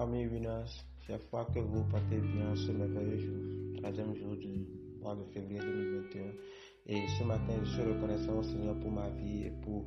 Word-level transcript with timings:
famille 0.00 0.28
Winners, 0.28 0.82
fois 1.30 1.44
que 1.54 1.58
vous 1.58 1.84
partez 1.84 2.16
bien 2.16 2.56
ce 2.56 2.72
merveilleux 2.72 3.18
jour, 3.18 3.76
troisième 3.76 4.14
jour 4.14 4.34
du 4.34 4.66
mois 5.02 5.14
de 5.14 5.24
février 5.24 5.60
2021. 5.60 6.22
Et 6.86 7.06
ce 7.18 7.24
matin, 7.24 7.52
je 7.62 7.68
suis 7.68 7.82
reconnaissant 7.82 8.38
au 8.38 8.42
Seigneur 8.42 8.78
pour 8.78 8.90
ma 8.92 9.10
vie 9.10 9.42
et 9.42 9.52
pour 9.62 9.84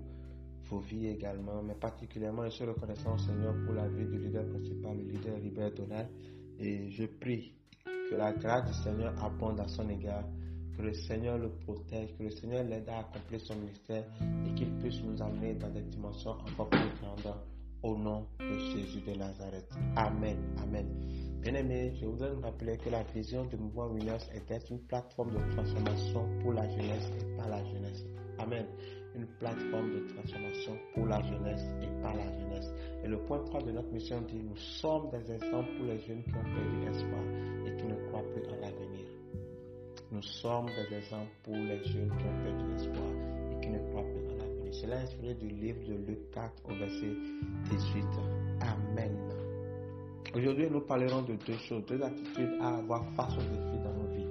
vos 0.70 0.80
vies 0.82 1.08
également, 1.08 1.64
mais 1.64 1.74
particulièrement, 1.74 2.46
je 2.46 2.52
suis 2.52 2.64
reconnaissant 2.64 3.16
au 3.16 3.18
Seigneur 3.18 3.56
pour 3.66 3.74
la 3.74 3.88
vie 3.88 4.06
du 4.06 4.20
leader 4.20 4.46
principal, 4.50 4.98
le 4.98 5.04
leader 5.04 5.36
Libert 5.40 5.72
Donald. 5.72 6.10
Et 6.60 6.92
je 6.92 7.06
prie 7.06 7.56
que 7.84 8.14
la 8.16 8.34
grâce 8.34 8.68
du 8.68 8.84
Seigneur 8.84 9.16
abonde 9.24 9.62
à 9.62 9.68
son 9.68 9.90
égard, 9.90 10.26
que 10.78 10.84
le 10.84 10.94
Seigneur 10.94 11.40
le 11.40 11.50
protège, 11.50 12.16
que 12.20 12.22
le 12.22 12.30
Seigneur 12.30 12.64
l'aide 12.64 12.88
à 12.88 13.00
accomplir 13.00 13.42
son 13.42 13.56
ministère 13.56 14.06
et 14.46 14.54
qu'il 14.54 14.70
puisse 14.78 15.02
nous 15.02 15.20
amener 15.24 15.56
dans 15.56 15.72
des 15.72 15.82
dimensions 15.82 16.34
encore 16.34 16.70
plus 16.70 16.80
grandes 17.02 17.34
au 17.84 17.98
nom 17.98 18.26
de 18.40 18.58
Jésus 18.60 19.02
de 19.02 19.14
Nazareth. 19.18 19.70
Amen. 19.96 20.38
Amen. 20.62 20.88
Bien-aimés, 21.42 21.94
je 22.00 22.06
voudrais 22.06 22.32
vous 22.34 22.42
rappeler 22.42 22.78
que 22.78 22.90
la 22.90 23.04
vision 23.04 23.46
de 23.46 23.58
Mouvement 23.58 23.88
Winners 23.88 24.24
était 24.34 24.60
une 24.72 24.80
plateforme 24.80 25.32
de 25.32 25.52
transformation 25.54 26.26
pour 26.42 26.54
la 26.54 26.68
jeunesse 26.70 27.12
et 27.22 27.36
par 27.38 27.50
la 27.50 27.64
jeunesse. 27.66 28.06
Amen. 28.40 28.66
Une 29.16 29.28
plateforme 29.40 29.92
de 29.92 30.08
transformation 30.14 30.78
pour 30.96 31.06
la 31.06 31.22
jeunesse 31.22 31.64
et 31.82 32.02
par 32.02 32.16
la 32.16 32.32
jeunesse. 32.32 32.74
Et 33.04 33.08
le 33.10 33.18
point 33.26 33.44
3 33.44 33.62
de 33.64 33.72
notre 33.72 33.92
mission 33.92 34.22
dit, 34.22 34.42
nous 34.42 34.56
sommes 34.56 35.10
des 35.12 35.32
exemples 35.34 35.70
pour 35.78 35.86
les 35.86 36.00
jeunes 36.00 36.24
qui 36.24 36.34
ont 36.36 36.44
perdu 36.44 36.88
espoir 36.96 37.22
et 37.68 37.76
qui 37.76 37.86
ne 37.86 38.08
croient 38.08 38.24
plus 38.34 38.48
en 38.48 38.56
l'avenir. 38.62 39.06
Nous 40.12 40.22
sommes 40.22 40.68
des 40.68 40.96
exemples 40.96 41.32
pour 41.44 41.56
les 41.56 41.84
jeunes 41.84 42.10
qui 42.18 42.24
ont 42.26 42.44
perdu 42.44 42.63
Cela 44.84 44.98
est 44.98 45.04
inspiré 45.04 45.34
du 45.36 45.48
livre 45.48 45.80
de 45.88 45.94
Luc 45.94 46.30
4 46.32 46.52
au 46.66 46.76
verset 46.76 47.16
18. 47.70 48.04
Amen. 48.60 49.18
Aujourd'hui, 50.36 50.68
nous 50.70 50.82
parlerons 50.82 51.22
de 51.22 51.36
deux 51.48 51.58
choses, 51.58 51.86
deux 51.86 52.04
attitudes 52.04 52.58
à 52.60 52.80
avoir 52.80 53.06
face 53.16 53.32
aux 53.38 53.56
défis 53.56 53.80
dans 53.82 53.94
nos 53.94 54.10
vies. 54.14 54.28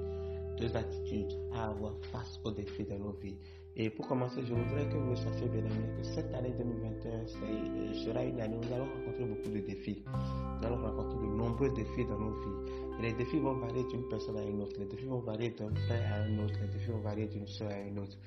Deux 0.58 0.76
attitudes 0.76 1.32
à 1.54 1.70
avoir 1.70 1.94
face 2.12 2.38
aux 2.44 2.50
défis 2.50 2.84
dans 2.84 2.98
nos 2.98 3.12
vies. 3.12 3.38
Et 3.76 3.88
pour 3.88 4.06
commencer, 4.06 4.42
je 4.46 4.52
voudrais 4.52 4.86
que 4.90 4.98
vous 4.98 5.16
sachiez, 5.16 5.48
bien 5.48 5.60
aimé, 5.60 5.88
que 5.96 6.04
cette 6.04 6.34
année 6.34 6.52
2021 6.58 7.26
sera 8.04 8.22
une 8.22 8.38
année 8.38 8.54
où 8.54 8.60
nous 8.60 8.74
allons 8.74 8.84
rencontrer 8.84 9.24
beaucoup 9.24 9.48
de 9.48 9.60
défis. 9.60 10.02
Nous 10.04 10.66
allons 10.66 10.82
rencontrer 10.82 11.18
de 11.18 11.32
nombreux 11.32 11.70
défis 11.70 12.04
dans 12.04 12.18
nos 12.18 12.32
vies. 12.32 12.72
Les 13.00 13.14
défis 13.14 13.38
vont 13.38 13.54
varier 13.54 13.84
d'une 13.84 14.06
personne 14.10 14.36
à 14.36 14.44
une 14.44 14.60
autre. 14.60 14.76
Les 14.78 14.84
défis 14.84 15.06
vont 15.06 15.20
varier 15.20 15.48
d'un 15.50 15.74
frère 15.86 16.12
à 16.12 16.16
un 16.24 16.44
autre. 16.44 16.54
Les 16.60 16.68
défis 16.68 16.90
vont 16.90 16.98
varier 17.00 17.26
d'une 17.26 17.46
soeur 17.46 17.70
à 17.70 17.80
une 17.80 17.98
autre. 17.98 18.18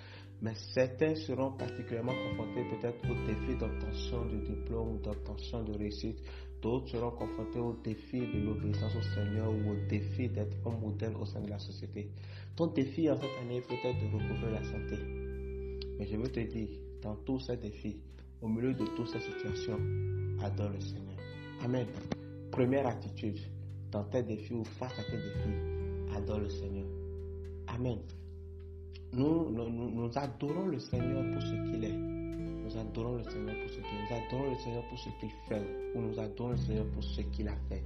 Mais 0.45 0.53
certains 0.75 1.15
seront 1.15 1.53
particulièrement 1.53 2.13
confrontés 2.13 2.63
peut-être 2.69 2.99
aux 3.09 3.25
défis 3.25 3.57
d'obtention 3.57 4.25
de 4.25 4.45
diplôme 4.45 4.97
ou 4.97 4.97
d'obtention 4.99 5.63
de 5.63 5.75
réussite. 5.75 6.19
D'autres 6.61 6.89
seront 6.89 7.09
confrontés 7.09 7.57
aux 7.57 7.73
défis 7.83 8.19
de 8.19 8.45
l'obéissance 8.45 8.95
au 8.95 9.01
Seigneur 9.01 9.49
ou 9.49 9.71
au 9.71 9.87
défi 9.89 10.29
d'être 10.29 10.55
un 10.67 10.77
modèle 10.77 11.15
au 11.15 11.25
sein 11.25 11.41
de 11.41 11.49
la 11.49 11.57
société. 11.57 12.11
Ton 12.55 12.67
défi 12.67 13.09
en 13.09 13.15
cette 13.15 13.35
année 13.41 13.59
peut 13.61 13.73
être 13.73 13.97
de 13.99 14.05
recouvrir 14.05 14.51
la 14.51 14.63
santé. 14.63 14.97
Mais 15.97 16.05
je 16.05 16.15
veux 16.15 16.29
te 16.29 16.41
dire, 16.41 16.69
dans 17.01 17.15
tous 17.15 17.39
ces 17.39 17.57
défis, 17.57 17.97
au 18.39 18.47
milieu 18.47 18.75
de 18.75 18.85
toutes 18.95 19.07
ces 19.07 19.21
situations, 19.21 19.79
adore 20.43 20.69
le 20.69 20.79
Seigneur. 20.79 21.17
Amen. 21.63 21.87
Première 22.51 22.85
attitude, 22.85 23.39
dans 23.89 24.03
tes 24.03 24.21
défis 24.21 24.53
ou 24.53 24.63
face 24.63 24.93
à 24.99 25.03
tes 25.05 25.17
défis, 25.17 26.15
adore 26.15 26.41
le 26.41 26.49
Seigneur. 26.49 26.85
Amen. 27.65 27.97
Nous, 29.15 30.11
adorons 30.15 30.65
le 30.67 30.79
Seigneur 30.79 31.23
pour 31.31 31.41
ce 31.41 31.71
qu'il 31.71 31.83
est. 31.85 31.93
Nous 31.93 32.77
adorons 32.77 33.15
le 33.15 33.23
Seigneur 33.23 33.55
pour 34.89 34.99
ce 34.99 35.05
qu'il 35.19 35.29
fait. 35.47 35.61
Ou 35.95 36.01
nous 36.01 36.19
adorons 36.19 36.49
le 36.49 36.57
Seigneur 36.57 36.85
pour 36.87 37.03
ce 37.03 37.21
qu'il 37.21 37.47
a 37.47 37.55
fait. 37.69 37.83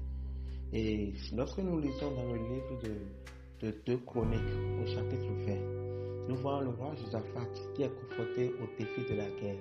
Et 0.74 1.14
lorsque 1.36 1.60
nous 1.60 1.80
lisons 1.80 2.12
dans 2.16 2.34
le 2.34 2.38
livre 2.38 2.80
de, 2.84 3.68
de 3.68 3.76
2 3.86 3.98
Chroniques 4.06 4.40
au 4.82 4.88
chapitre 4.88 5.28
20, 5.46 6.30
nous 6.30 6.36
voyons 6.38 6.62
le 6.62 6.70
roi 6.70 6.94
Josaphat 6.96 7.48
qui 7.76 7.84
est 7.84 7.90
confronté 7.90 8.52
au 8.62 8.68
défi 8.78 9.12
de 9.12 9.18
la 9.18 9.30
guerre, 9.42 9.58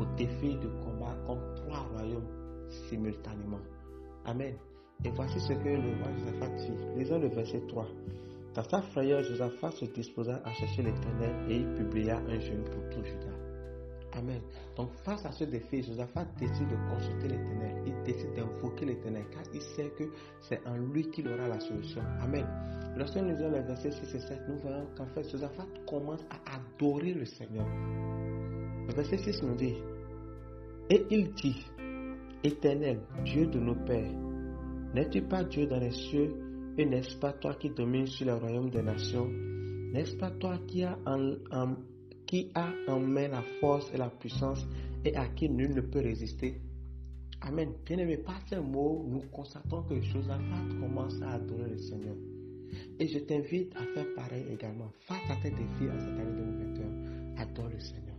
au 0.00 0.04
défi 0.16 0.54
de 0.54 0.68
combat 0.82 1.14
contre 1.26 1.54
trois 1.56 1.86
royaumes 1.94 2.28
simultanément. 2.88 3.60
Amen. 4.24 4.54
Et 5.04 5.10
voici 5.10 5.38
ce 5.40 5.52
que 5.52 5.68
le 5.68 5.76
roi 5.76 6.08
Josaphat 6.18 6.56
fit. 6.58 6.98
Lisons 6.98 7.18
le 7.18 7.28
verset 7.28 7.62
3. 7.68 7.86
Dans 8.56 8.64
sa 8.64 8.80
frayeur, 8.80 9.22
Josaphat 9.22 9.70
se 9.72 9.84
disposa 9.84 10.40
à 10.42 10.50
chercher 10.54 10.82
l'Éternel 10.82 11.30
et 11.50 11.56
il 11.56 11.74
publia 11.74 12.16
un 12.26 12.40
jeûne 12.40 12.64
pour 12.64 12.88
tout 12.88 13.04
Judas. 13.04 13.36
Amen. 14.12 14.40
Donc 14.74 14.94
face 15.04 15.26
à 15.26 15.32
ce 15.32 15.44
défi, 15.44 15.82
Josaphat 15.82 16.24
décide 16.38 16.66
de 16.70 16.76
consulter 16.88 17.28
l'Éternel. 17.28 17.82
Il 17.86 18.02
décide 18.02 18.32
d'invoquer 18.32 18.86
l'Éternel 18.86 19.24
car 19.30 19.42
il 19.52 19.60
sait 19.60 19.90
que 19.90 20.04
c'est 20.40 20.66
en 20.66 20.76
lui 20.78 21.10
qu'il 21.10 21.28
aura 21.28 21.48
la 21.48 21.60
solution. 21.60 22.00
Amen. 22.22 22.46
Lorsque 22.96 23.16
nous 23.16 23.28
lisons 23.28 23.50
les 23.50 23.60
versets 23.60 23.90
6 23.90 24.14
et 24.14 24.20
7, 24.20 24.38
nous 24.48 24.56
voyons 24.56 24.86
qu'en 24.96 25.06
fait, 25.08 25.30
Josaphat 25.30 25.66
commence 25.86 26.24
à 26.30 26.56
adorer 26.56 27.12
le 27.12 27.26
Seigneur. 27.26 27.66
Le 28.88 28.94
verset 28.94 29.18
6 29.18 29.42
nous 29.42 29.56
dit, 29.56 29.74
et 30.88 31.04
il 31.10 31.30
dit, 31.34 31.66
Éternel, 32.42 33.00
Dieu 33.22 33.48
de 33.48 33.58
nos 33.58 33.74
pères, 33.74 34.14
n'es-tu 34.94 35.20
pas 35.20 35.44
Dieu 35.44 35.66
dans 35.66 35.78
les 35.78 35.90
cieux 35.90 36.45
et 36.78 36.84
n'est-ce 36.84 37.16
pas 37.16 37.32
toi 37.32 37.54
qui 37.54 37.70
domines 37.70 38.06
sur 38.06 38.26
le 38.26 38.34
royaume 38.34 38.70
des 38.70 38.82
nations? 38.82 39.28
N'est-ce 39.92 40.16
pas 40.16 40.30
toi 40.30 40.58
qui 40.66 40.82
as 40.82 40.98
en, 41.06 41.76
qui 42.26 42.50
a 42.54 42.70
en 42.88 43.00
main 43.00 43.28
la 43.28 43.42
force 43.60 43.90
et 43.94 43.96
la 43.96 44.10
puissance 44.10 44.66
et 45.04 45.16
à 45.16 45.28
qui 45.28 45.48
nul 45.48 45.74
ne 45.74 45.80
peut 45.80 46.00
résister? 46.00 46.60
Amen. 47.40 47.72
Bien-aimé, 47.84 48.18
par 48.18 48.40
ces 48.48 48.58
mots, 48.58 49.04
nous 49.08 49.22
constatons 49.30 49.82
que 49.84 50.00
Josaphat 50.00 50.68
commence 50.80 51.20
à 51.22 51.32
adorer 51.32 51.70
le 51.70 51.78
Seigneur. 51.78 52.16
Et 52.98 53.06
je 53.06 53.18
t'invite 53.20 53.74
à 53.76 53.84
faire 53.94 54.06
pareil 54.14 54.44
également. 54.50 54.90
Face 55.06 55.30
à 55.30 55.36
tes 55.36 55.50
défis 55.50 55.90
en 55.90 55.98
cette 55.98 56.18
année 56.18 56.36
2021, 56.36 57.36
adore 57.36 57.68
le 57.68 57.78
Seigneur. 57.78 58.16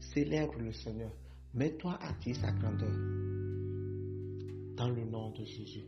Célèbre 0.00 0.58
le 0.58 0.72
Seigneur. 0.72 1.10
Mets-toi 1.54 1.98
à 2.00 2.12
dire 2.22 2.36
sa 2.36 2.52
grandeur. 2.52 2.92
Dans 4.76 4.90
le 4.90 5.04
nom 5.04 5.30
de 5.30 5.44
Jésus. 5.44 5.84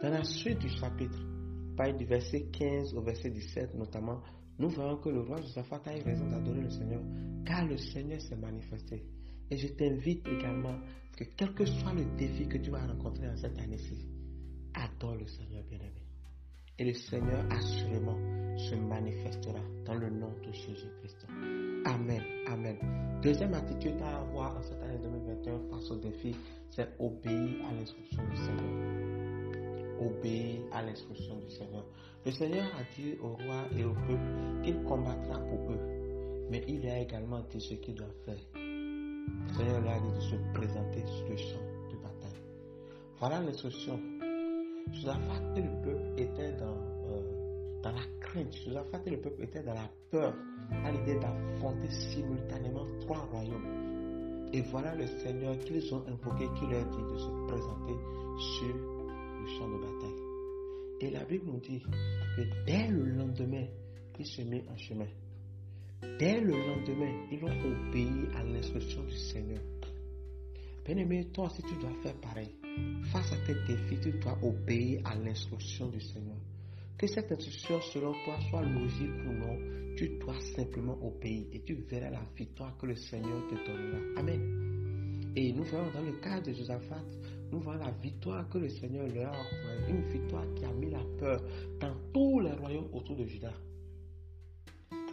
Dans 0.00 0.10
la 0.10 0.22
suite 0.22 0.60
du 0.60 0.68
chapitre, 0.68 1.18
du 1.96 2.04
verset 2.04 2.46
15 2.52 2.94
au 2.94 3.02
verset 3.02 3.30
17 3.30 3.74
notamment, 3.74 4.20
nous 4.58 4.68
voyons 4.68 4.96
que 4.98 5.08
le 5.08 5.20
roi 5.20 5.40
Josaphat 5.40 5.80
a 5.86 5.96
eu 5.96 6.02
raison 6.02 6.26
d'adorer 6.28 6.60
le 6.60 6.70
Seigneur, 6.70 7.00
car 7.44 7.66
le 7.66 7.76
Seigneur 7.76 8.20
s'est 8.20 8.36
manifesté. 8.36 9.04
Et 9.50 9.56
je 9.56 9.68
t'invite 9.68 10.26
également 10.28 10.76
que 11.16 11.24
quel 11.36 11.52
que 11.52 11.64
soit 11.64 11.94
le 11.94 12.04
défi 12.16 12.46
que 12.46 12.58
tu 12.58 12.70
vas 12.70 12.86
rencontrer 12.86 13.28
en 13.28 13.36
cette 13.36 13.58
année-ci, 13.58 14.08
adore 14.74 15.16
le 15.16 15.26
Seigneur 15.26 15.64
bien-aimé. 15.64 16.06
Et 16.78 16.84
le 16.84 16.94
Seigneur 16.94 17.44
assurément 17.50 18.18
se 18.56 18.76
manifestera 18.76 19.60
dans 19.84 19.94
le 19.94 20.10
nom 20.10 20.30
de 20.46 20.52
Jésus-Christ. 20.52 21.26
Amen. 21.84 22.22
Amen. 22.46 22.76
Deuxième 23.20 23.54
attitude 23.54 24.00
à 24.02 24.20
avoir 24.20 24.56
en 24.58 24.62
cette 24.62 24.80
année 24.82 24.98
2021 25.02 25.70
face 25.70 25.90
au 25.90 25.96
défi, 25.96 26.36
c'est 26.70 26.88
obéir 27.00 27.66
à 27.68 27.74
l'instruction 27.74 28.22
du 28.28 28.36
Seigneur 28.36 28.97
obéir 30.00 30.60
à 30.72 30.82
l'instruction 30.82 31.36
du 31.36 31.50
Seigneur. 31.50 31.84
Le 32.24 32.32
Seigneur 32.32 32.66
a 32.66 32.82
dit 32.96 33.14
au 33.22 33.28
roi 33.28 33.64
et 33.76 33.84
au 33.84 33.94
peuple 33.94 34.62
qu'il 34.62 34.82
combattra 34.84 35.38
pour 35.38 35.72
eux, 35.72 36.46
mais 36.50 36.64
il 36.68 36.86
a 36.88 37.00
également 37.00 37.40
dit 37.50 37.60
ce 37.60 37.74
qu'il 37.74 37.94
doit 37.94 38.06
faire. 38.24 38.38
Le 38.54 39.54
Seigneur 39.54 39.80
lui 39.80 39.88
a 39.88 40.00
dit 40.00 40.14
de 40.14 40.20
se 40.20 40.36
présenter 40.54 41.06
sur 41.06 41.28
le 41.28 41.36
champ 41.36 41.64
de 41.90 41.96
bataille. 41.96 42.42
Voilà 43.18 43.40
l'instruction. 43.40 44.00
Josaphat 44.92 45.42
et 45.56 45.62
le 45.62 45.82
peuple 45.82 46.12
étaient 46.16 46.52
dans, 46.52 46.76
euh, 47.10 47.80
dans 47.82 47.92
la 47.92 48.02
crainte. 48.20 48.54
Josaphat 48.64 49.00
et 49.06 49.10
le 49.10 49.20
peuple 49.20 49.42
étaient 49.42 49.62
dans 49.62 49.74
la 49.74 49.90
peur 50.10 50.34
à 50.84 50.90
l'idée 50.90 51.18
d'affronter 51.18 51.90
simultanément 51.90 52.86
trois 53.00 53.26
royaumes. 53.32 54.48
Et 54.52 54.62
voilà 54.62 54.94
le 54.94 55.06
Seigneur 55.06 55.58
qu'ils 55.60 55.94
ont 55.94 56.04
invoqué 56.06 56.48
qui 56.58 56.66
leur 56.66 56.84
dit 56.86 57.12
de 57.12 57.18
se 57.18 57.46
présenter 57.46 57.96
sur 58.56 58.97
champ 59.48 59.68
de 59.68 59.76
bataille. 59.78 60.28
Et 61.00 61.10
la 61.10 61.24
Bible 61.24 61.46
nous 61.46 61.60
dit 61.60 61.80
que 61.80 62.42
dès 62.66 62.88
le 62.88 63.04
lendemain, 63.04 63.66
ils 64.18 64.26
se 64.26 64.42
met 64.42 64.64
en 64.68 64.76
chemin. 64.76 65.06
Dès 66.18 66.40
le 66.40 66.52
lendemain, 66.52 67.26
ils 67.30 67.44
ont 67.44 67.88
obéi 67.88 68.28
à 68.36 68.44
l'instruction 68.44 69.02
du 69.04 69.16
Seigneur. 69.16 69.60
Bien-aimé, 70.84 71.28
toi 71.32 71.46
aussi 71.46 71.62
tu 71.62 71.76
dois 71.80 71.92
faire 72.02 72.14
pareil. 72.20 72.54
Face 73.12 73.32
à 73.32 73.36
tes 73.46 73.54
défis, 73.66 74.00
tu 74.00 74.12
dois 74.18 74.38
obéir 74.42 75.02
à 75.04 75.14
l'instruction 75.16 75.88
du 75.88 76.00
Seigneur. 76.00 76.38
Que 76.96 77.06
cette 77.06 77.30
instruction 77.30 77.80
selon 77.92 78.12
toi 78.24 78.38
soit 78.48 78.62
logique 78.62 79.10
ou 79.26 79.32
non, 79.32 79.58
tu 79.96 80.18
dois 80.18 80.40
simplement 80.56 80.98
obéir 81.02 81.46
et 81.52 81.60
tu 81.60 81.74
verras 81.74 82.10
la 82.10 82.22
victoire 82.36 82.76
que 82.78 82.86
le 82.86 82.96
Seigneur 82.96 83.46
te 83.48 83.54
donnera. 83.54 84.20
Amen. 84.20 85.32
Et 85.36 85.52
nous 85.52 85.64
voyons 85.64 85.90
dans 85.92 86.02
le 86.02 86.12
cas 86.20 86.40
de 86.40 86.52
Josaphat, 86.52 87.04
nous 87.50 87.60
voyons 87.60 87.80
la 87.80 87.90
victoire 87.90 88.48
que 88.48 88.58
le 88.58 88.68
Seigneur 88.68 89.06
leur 89.14 89.32
a 89.32 89.40
offert, 89.40 89.88
une 89.88 90.02
victoire 90.08 90.44
qui 90.54 90.64
a 90.64 90.72
mis 90.72 90.90
la 90.90 91.02
peur 91.18 91.40
dans 91.80 91.94
tous 92.12 92.40
les 92.40 92.52
royaumes 92.52 92.88
autour 92.92 93.16
de 93.16 93.24
Judas. 93.24 93.54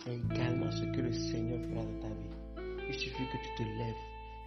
C'est 0.03 0.15
également 0.15 0.69
ce 0.71 0.83
que 0.83 1.01
le 1.01 1.13
Seigneur 1.13 1.59
fera 1.61 1.83
dans 1.83 1.99
ta 1.99 2.07
vie. 2.09 2.35
Il 2.87 2.93
suffit 2.93 3.23
que 3.23 3.37
tu 3.37 3.63
te 3.63 3.63
lèves 3.63 3.95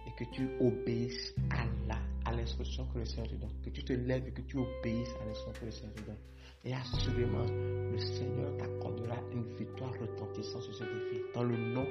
et 0.07 0.11
que 0.11 0.23
tu 0.31 0.49
obéisses 0.61 1.33
à 1.49 1.65
la, 1.87 1.99
à 2.25 2.35
l'instruction 2.35 2.85
que 2.93 2.99
le 2.99 3.05
Seigneur 3.05 3.27
te 3.27 3.35
donne. 3.35 3.61
Que 3.63 3.69
tu 3.69 3.83
te 3.83 3.93
lèves 3.93 4.27
et 4.27 4.31
que 4.31 4.41
tu 4.41 4.57
obéisses 4.57 5.13
à 5.21 5.25
l'instruction 5.25 5.59
que 5.59 5.65
le 5.65 5.71
Seigneur 5.71 5.93
te 5.95 6.01
donne. 6.03 6.17
Et 6.65 6.73
assurément, 6.73 7.45
le 7.91 7.97
Seigneur 7.97 8.57
t'accordera 8.57 9.15
une 9.33 9.55
victoire 9.55 9.93
retentissante 9.99 10.61
sur 10.63 10.75
ce 10.75 10.83
défi. 10.83 11.21
Dans 11.33 11.43
le 11.43 11.57
nom 11.57 11.85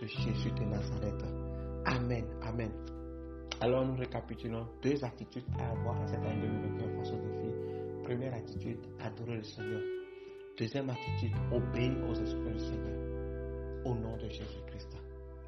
de 0.00 0.06
Jésus 0.06 0.50
de 0.50 0.64
Nazareth. 0.64 1.24
Amen. 1.86 2.24
Amen. 2.42 2.70
Alors 3.60 3.86
nous 3.86 3.96
récapitulons 3.96 4.66
deux 4.82 5.04
attitudes 5.04 5.44
à 5.58 5.70
avoir 5.70 6.00
à 6.02 6.06
cette 6.06 6.24
année 6.24 6.42
2021 6.42 6.98
face 6.98 7.12
au 7.12 7.16
défi. 7.16 7.54
Première 8.02 8.34
attitude, 8.34 8.78
adorer 9.00 9.36
le 9.36 9.42
Seigneur. 9.42 9.80
Deuxième 10.58 10.90
attitude, 10.90 11.32
obéir 11.50 11.92
aux 12.08 12.14
esprits 12.14 12.52
du 12.52 12.58
Seigneur. 12.58 13.84
Au 13.86 13.94
nom 13.94 14.16
de 14.16 14.28
Jésus-Christ. 14.28 14.96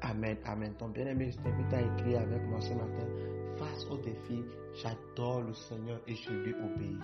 Amen, 0.01 0.37
amen. 0.45 0.73
Ton 0.77 0.89
bien-aimé, 0.89 1.31
je 1.31 1.37
t'invite 1.37 1.73
à 1.73 1.81
écrire 1.81 2.21
avec 2.21 2.41
moi 2.43 2.61
ce 2.61 2.73
matin. 2.73 3.07
Face 3.57 3.85
au 3.89 3.97
défi, 3.97 4.43
j'adore 4.75 5.41
le 5.41 5.53
Seigneur 5.53 5.99
et 6.07 6.15
je 6.15 6.31
lui 6.31 6.53
obéis. 6.53 6.99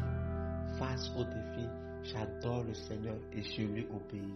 Face 0.77 1.11
au 1.17 1.23
défi, 1.23 1.67
j'adore 2.03 2.63
le 2.63 2.73
Seigneur 2.73 3.15
et 3.31 3.41
je 3.43 3.61
lui 3.63 3.85
obéis. 3.85 4.33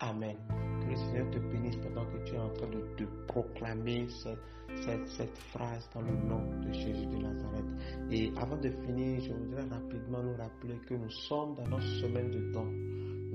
Amen. 0.00 0.36
Que 0.80 0.90
le 0.90 0.96
Seigneur 0.96 1.30
te 1.30 1.38
bénisse 1.38 1.76
pendant 1.76 2.04
que 2.06 2.18
tu 2.24 2.34
es 2.34 2.38
en 2.38 2.50
train 2.50 2.68
de, 2.68 3.06
proclamer 3.26 4.06
cette, 4.08 5.38
phrase 5.52 5.88
dans 5.94 6.02
le 6.02 6.12
nom 6.12 6.42
de 6.60 6.72
Jésus 6.72 7.06
de 7.06 7.16
Nazareth. 7.16 7.64
Et 8.10 8.32
avant 8.36 8.56
de 8.56 8.70
finir, 8.70 9.20
je 9.20 9.32
voudrais 9.32 9.64
rapidement 9.68 10.22
nous 10.22 10.36
rappeler 10.36 10.78
que 10.86 10.94
nous 10.94 11.10
sommes 11.10 11.54
dans 11.54 11.66
notre 11.68 11.86
semaine 12.00 12.30
de 12.30 12.52
don. 12.52 12.66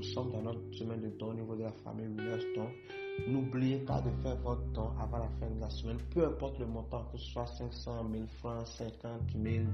Nous 0.02 0.08
sommes 0.08 0.32
dans 0.32 0.42
notre 0.42 0.74
semaine 0.74 1.00
de 1.00 1.10
don 1.10 1.30
au 1.30 1.34
niveau 1.36 1.56
de 1.56 1.62
la 1.62 1.72
famille 1.84 2.08
Williams 2.08 2.44
N'oubliez 3.28 3.78
pas 3.82 4.02
de 4.02 4.10
faire 4.24 4.36
votre 4.38 4.64
don 4.74 4.90
avant 5.00 5.20
la 5.20 5.30
fin 5.40 5.48
de 5.48 5.60
la 5.60 5.70
semaine, 5.70 6.00
peu 6.12 6.26
importe 6.26 6.58
le 6.58 6.66
montant, 6.66 7.06
que 7.12 7.20
ce 7.20 7.26
soit 7.34 7.46
500 7.46 8.10
000 8.12 8.26
francs, 8.40 8.66
50 8.66 9.22
000, 9.44 9.66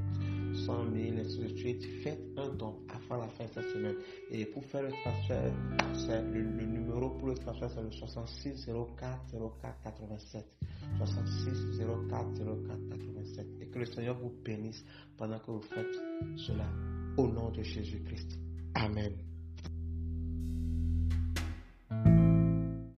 100 0.66 0.66
000, 0.66 1.20
ainsi 1.20 1.38
de 1.40 1.48
suite. 1.56 1.86
Faites 2.04 2.20
un 2.36 2.50
don 2.50 2.76
avant 2.90 3.22
la 3.22 3.30
fin 3.30 3.46
de 3.46 3.52
cette 3.54 3.70
semaine. 3.70 3.96
Et 4.30 4.46
pour 4.48 4.66
faire 4.66 4.82
le 4.84 4.90
transfert, 4.90 5.54
le, 6.34 6.42
le, 6.42 6.66
numéro 6.66 7.10
pour 7.12 7.30
le 7.30 7.36
transfert, 7.36 7.70
c'est 7.72 7.82
le 7.82 7.92
66 7.92 8.66
04 9.00 9.32
04 9.62 9.82
87. 9.82 10.46
66 10.98 11.80
04 12.10 12.28
04 12.36 12.90
87. 12.90 13.48
Et 13.62 13.68
que 13.68 13.80
le 13.80 13.86
Seigneur 13.86 14.18
vous 14.20 14.34
bénisse 14.44 14.84
pendant 15.16 15.40
que 15.40 15.52
vous 15.52 15.62
faites 15.62 15.96
cela. 16.36 16.66
Au 17.16 17.30
nom 17.30 17.50
de 17.50 17.64
Jésus-Christ. 17.64 18.38
Amen. 18.76 19.14